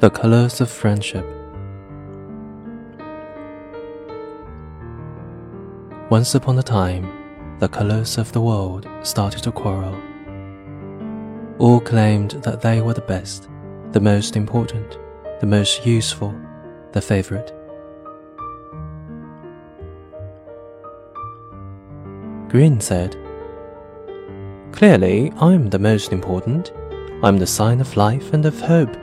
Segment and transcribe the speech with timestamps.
[0.00, 1.26] The Colors of Friendship.
[6.08, 7.06] Once upon a time,
[7.58, 9.94] the colors of the world started to quarrel.
[11.58, 13.50] All claimed that they were the best,
[13.92, 14.98] the most important,
[15.40, 16.34] the most useful,
[16.92, 17.52] the favorite.
[22.48, 23.18] Green said,
[24.72, 26.72] Clearly, I'm the most important.
[27.22, 28.96] I'm the sign of life and of hope.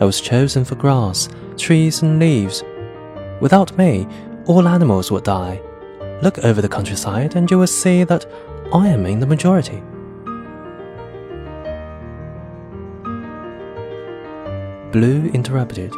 [0.00, 2.64] I was chosen for grass, trees, and leaves.
[3.40, 4.06] Without me,
[4.46, 5.60] all animals would die.
[6.22, 8.26] Look over the countryside and you will see that
[8.72, 9.82] I am in the majority.
[14.90, 15.92] Blue interrupted.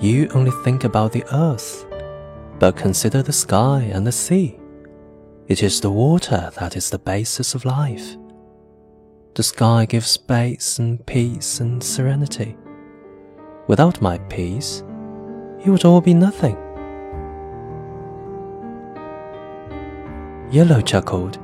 [0.00, 1.86] You only think about the earth,
[2.58, 4.58] but consider the sky and the sea.
[5.46, 8.16] It is the water that is the basis of life.
[9.34, 12.56] The sky gives space and peace and serenity.
[13.66, 14.84] Without my peace,
[15.64, 16.56] it would all be nothing.
[20.52, 21.40] Yellow chuckled.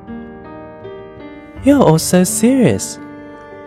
[1.65, 2.97] You're all so serious.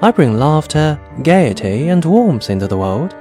[0.01, 3.15] I bring laughter, gaiety, and warmth into the world.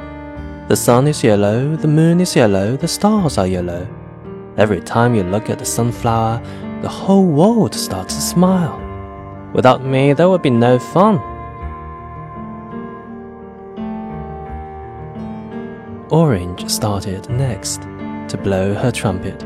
[0.70, 3.86] The sun is yellow, the moon is yellow, the stars are yellow.
[4.56, 6.42] Every time you look at the sunflower,
[6.81, 8.83] the whole world starts to smile.
[9.54, 11.20] Without me, there would be no fun.
[16.09, 17.81] Orange started next
[18.30, 19.44] to blow her trumpet.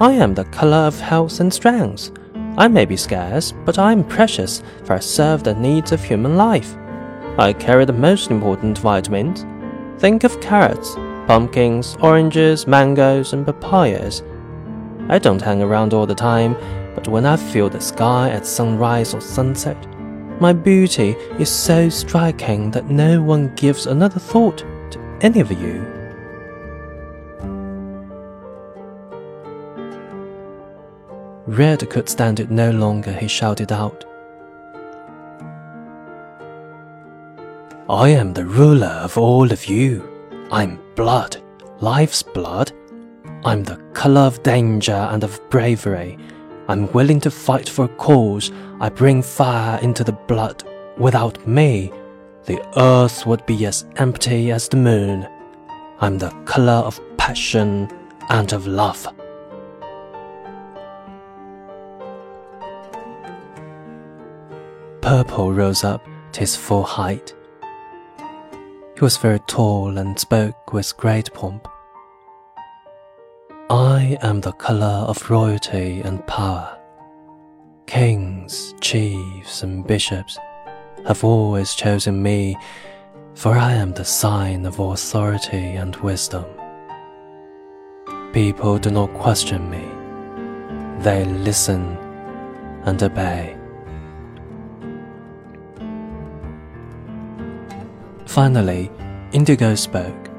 [0.00, 2.12] I am the color of health and strength.
[2.58, 6.36] I may be scarce, but I am precious, for I serve the needs of human
[6.36, 6.76] life.
[7.38, 9.44] I carry the most important vitamins.
[9.98, 10.94] Think of carrots,
[11.26, 14.22] pumpkins, oranges, mangoes, and papayas.
[15.08, 16.54] I don't hang around all the time,
[16.94, 19.76] but when I feel the sky at sunrise or sunset,
[20.40, 24.58] my beauty is so striking that no one gives another thought
[24.90, 25.96] to any of you.
[31.46, 34.04] Red could stand it no longer, he shouted out.
[37.88, 40.02] I am the ruler of all of you.
[40.50, 41.36] I'm blood,
[41.78, 42.72] life's blood.
[43.46, 46.18] I'm the color of danger and of bravery.
[46.66, 48.50] I'm willing to fight for a cause.
[48.80, 50.64] I bring fire into the blood.
[50.98, 51.92] Without me,
[52.46, 55.28] the earth would be as empty as the moon.
[56.00, 57.88] I'm the color of passion
[58.30, 59.06] and of love.
[65.00, 67.32] Purple rose up to his full height.
[68.96, 71.68] He was very tall and spoke with great pomp.
[73.68, 76.78] I am the color of royalty and power.
[77.88, 80.38] Kings, chiefs, and bishops
[81.04, 82.56] have always chosen me,
[83.34, 86.44] for I am the sign of authority and wisdom.
[88.32, 89.82] People do not question me,
[91.02, 91.96] they listen
[92.84, 93.56] and obey.
[98.26, 98.92] Finally,
[99.32, 100.30] Indigo spoke,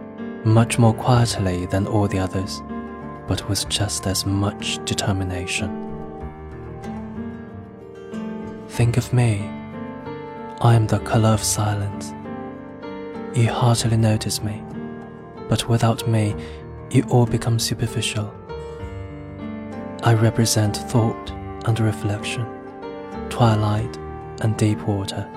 [0.46, 2.62] much more quietly than all the others,
[3.28, 5.84] but with just as much determination.
[8.70, 9.50] Think of me.
[10.62, 12.14] I am the color of silence.
[13.36, 14.64] You hardly notice me,
[15.50, 16.36] but without me,
[16.90, 18.34] you all become superficial.
[20.04, 21.32] I represent thought
[21.66, 22.48] and reflection,
[23.30, 23.98] twilight
[24.42, 25.30] and deep water.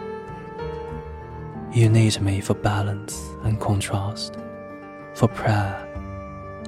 [1.72, 4.36] You need me for balance and contrast,
[5.14, 5.86] for prayer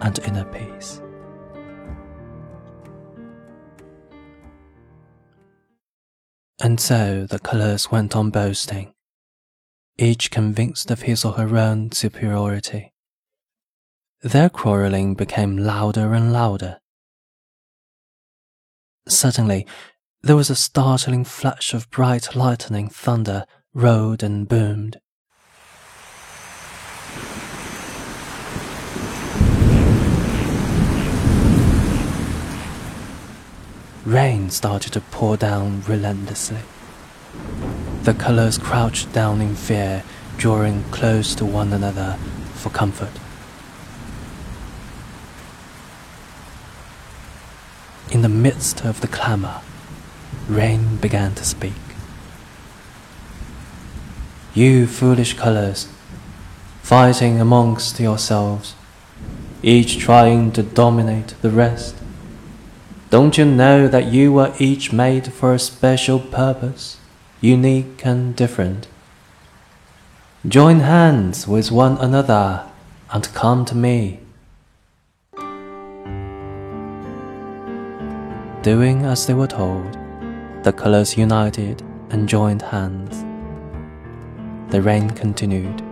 [0.00, 1.00] and inner peace.
[6.62, 8.94] And so the colors went on boasting,
[9.98, 12.92] each convinced of his or her own superiority.
[14.20, 16.78] Their quarreling became louder and louder.
[19.08, 19.66] Suddenly,
[20.22, 23.44] there was a startling flash of bright lightning thunder
[23.74, 25.00] roared and boomed.
[34.12, 36.60] Rain started to pour down relentlessly.
[38.02, 40.04] The colors crouched down in fear,
[40.36, 42.18] drawing close to one another
[42.52, 43.18] for comfort.
[48.10, 49.62] In the midst of the clamor,
[50.46, 51.72] Rain began to speak.
[54.52, 55.88] You foolish colors,
[56.82, 58.74] fighting amongst yourselves,
[59.62, 62.01] each trying to dominate the rest.
[63.12, 66.98] Don't you know that you were each made for a special purpose?
[67.42, 68.86] unique and different.
[70.46, 72.70] Join hands with one another
[73.12, 74.20] and come to me.
[78.62, 79.98] Doing as they were told,
[80.62, 83.24] the colors united and joined hands.
[84.70, 85.82] The rain continued.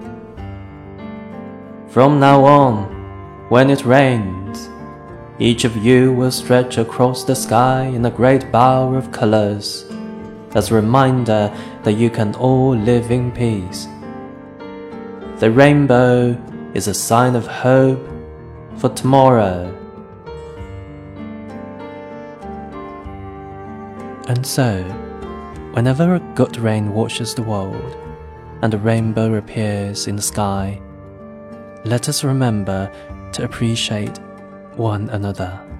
[1.88, 2.84] From now on,
[3.48, 4.69] when it rains,
[5.40, 9.86] each of you will stretch across the sky in a great bower of colors
[10.54, 11.50] as a reminder
[11.82, 13.88] that you can all live in peace.
[15.38, 16.38] The rainbow
[16.74, 18.06] is a sign of hope
[18.76, 19.74] for tomorrow.
[24.28, 24.82] And so,
[25.72, 27.96] whenever a good rain washes the world
[28.60, 30.78] and a rainbow appears in the sky,
[31.86, 32.92] let us remember
[33.32, 34.18] to appreciate
[34.80, 35.79] one another.